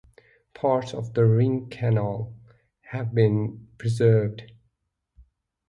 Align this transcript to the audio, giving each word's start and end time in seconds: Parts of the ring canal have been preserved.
Parts 0.55 0.95
of 0.95 1.13
the 1.13 1.27
ring 1.27 1.69
canal 1.69 2.33
have 2.91 3.13
been 3.13 3.67
preserved. 3.77 4.51